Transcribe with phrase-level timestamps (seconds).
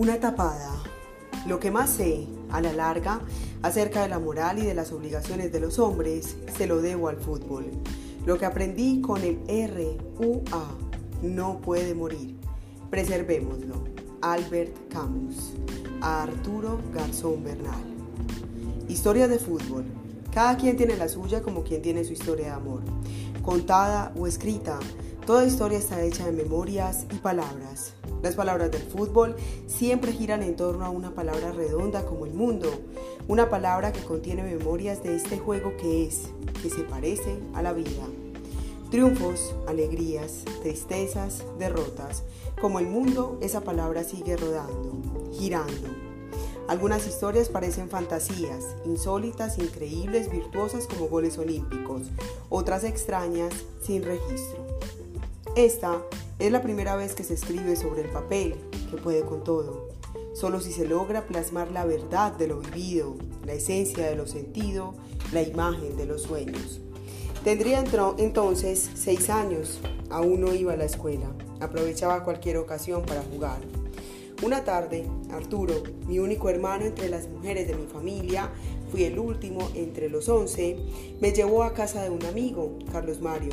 [0.00, 0.82] Una tapada.
[1.46, 3.20] Lo que más sé, a la larga,
[3.60, 7.18] acerca de la moral y de las obligaciones de los hombres, se lo debo al
[7.18, 7.66] fútbol.
[8.24, 10.64] Lo que aprendí con el RUA
[11.20, 12.34] no puede morir.
[12.88, 13.84] Preservémoslo.
[14.22, 15.52] Albert Camus.
[16.00, 17.84] A Arturo Garzón Bernal.
[18.88, 19.84] Historia de fútbol.
[20.32, 22.80] Cada quien tiene la suya como quien tiene su historia de amor.
[23.42, 24.78] Contada o escrita,
[25.30, 27.92] toda historia está hecha de memorias y palabras.
[28.20, 29.36] Las palabras del fútbol
[29.68, 32.68] siempre giran en torno a una palabra redonda como el mundo,
[33.28, 36.22] una palabra que contiene memorias de este juego que es,
[36.60, 38.02] que se parece a la vida.
[38.90, 42.24] Triunfos, alegrías, tristezas, derrotas.
[42.60, 45.00] Como el mundo, esa palabra sigue rodando,
[45.32, 45.90] girando.
[46.66, 52.08] Algunas historias parecen fantasías, insólitas, increíbles, virtuosas como goles olímpicos,
[52.48, 54.66] otras extrañas, sin registro.
[55.56, 56.00] Esta
[56.38, 58.54] es la primera vez que se escribe sobre el papel,
[58.88, 59.88] que puede con todo.
[60.32, 64.94] Solo si se logra plasmar la verdad de lo vivido, la esencia de lo sentido,
[65.32, 66.80] la imagen de los sueños.
[67.42, 67.82] Tendría
[68.18, 71.26] entonces seis años, aún no iba a la escuela,
[71.58, 73.58] aprovechaba cualquier ocasión para jugar.
[74.44, 78.50] Una tarde, Arturo, mi único hermano entre las mujeres de mi familia,
[78.92, 80.78] fui el último entre los once,
[81.20, 83.52] me llevó a casa de un amigo, Carlos Mario,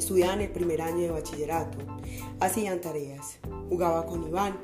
[0.00, 1.76] Estudiaban el primer año de bachillerato.
[2.40, 3.38] Hacían tareas.
[3.68, 4.56] Jugaba con Iván,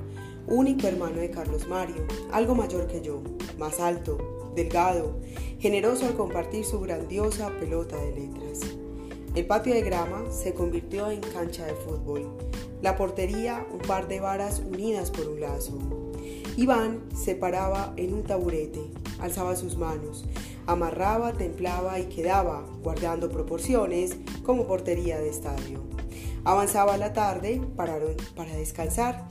[0.47, 3.21] único hermano de Carlos Mario, algo mayor que yo,
[3.59, 5.21] más alto, delgado,
[5.59, 8.61] generoso al compartir su grandiosa pelota de letras.
[9.35, 12.39] El patio de grama se convirtió en cancha de fútbol.
[12.81, 15.79] La portería, un par de varas unidas por un lazo.
[16.57, 20.25] Iván se paraba en un taburete, alzaba sus manos,
[20.67, 25.83] amarraba, templaba y quedaba, guardando proporciones, como portería de estadio.
[26.45, 29.29] Avanzaba la tarde, pararon para descansar.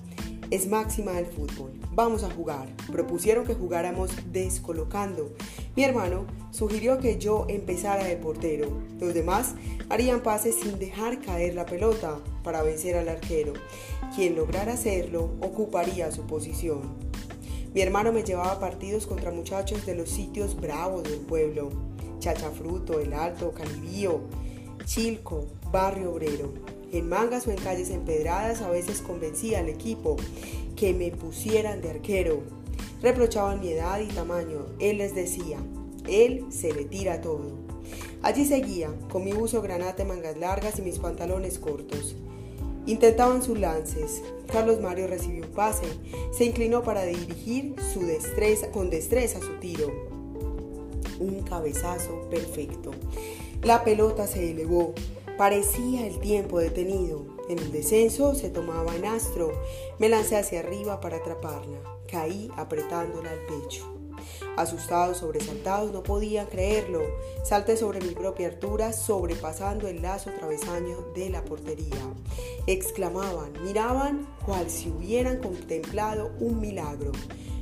[0.51, 1.71] Es máxima del fútbol.
[1.91, 2.67] Vamos a jugar.
[2.91, 5.33] Propusieron que jugáramos descolocando.
[5.75, 8.67] Mi hermano sugirió que yo empezara de portero.
[8.99, 9.55] Los demás
[9.89, 13.53] harían pases sin dejar caer la pelota para vencer al arquero.
[14.13, 17.14] Quien lograra hacerlo ocuparía su posición.
[17.75, 21.71] Mi hermano me llevaba partidos contra muchachos de los sitios bravos del pueblo,
[22.19, 24.21] Chachafruto, El Alto, Calibío,
[24.85, 26.53] Chilco, Barrio Obrero.
[26.93, 30.15] En mangas o en calles empedradas a veces convencía al equipo
[30.77, 32.43] que me pusieran de arquero.
[33.01, 34.67] Reprochaban mi edad y tamaño.
[34.79, 35.57] Él les decía,
[36.07, 37.51] él se le tira todo.
[38.21, 42.15] Allí seguía, con mi uso granate, mangas largas y mis pantalones cortos.
[42.85, 44.21] Intentaban sus lances.
[44.51, 45.85] Carlos Mario recibió un pase.
[46.31, 49.91] Se inclinó para dirigir su destreza, con destreza su tiro.
[51.19, 52.91] Un cabezazo perfecto.
[53.63, 54.93] La pelota se elevó.
[55.37, 57.25] Parecía el tiempo detenido.
[57.49, 59.51] En el descenso se tomaba en astro.
[59.99, 61.79] Me lancé hacia arriba para atraparla.
[62.07, 63.94] Caí apretándola al pecho.
[64.57, 67.01] Asustados, sobresaltados, no podían creerlo.
[67.43, 72.13] Salté sobre mi propia altura, sobrepasando el lazo travesaño de la portería.
[72.67, 77.11] Exclamaban, miraban cual si hubieran contemplado un milagro.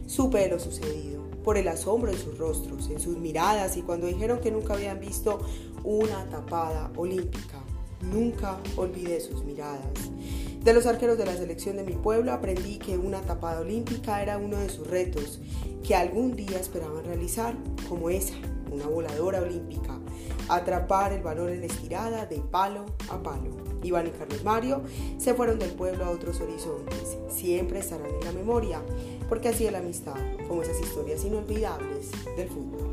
[0.06, 4.40] Supe lo sucedido, por el asombro en sus rostros, en sus miradas y cuando dijeron
[4.40, 5.40] que nunca habían visto
[5.84, 7.60] una tapada olímpica.
[8.02, 10.12] Nunca olvidé sus miradas.
[10.64, 14.38] De los arqueros de la selección de mi pueblo aprendí que una tapada olímpica era
[14.38, 15.42] uno de sus retos
[15.86, 17.58] que algún día esperaban realizar,
[17.90, 18.36] como esa,
[18.72, 20.00] una voladora olímpica,
[20.48, 23.50] atrapar el balón en estirada de palo a palo.
[23.84, 24.84] Iván y Carlos Mario
[25.18, 28.82] se fueron del pueblo a otros horizontes, siempre estarán en la memoria,
[29.28, 30.16] porque así es la amistad,
[30.48, 32.93] como esas historias inolvidables del fútbol.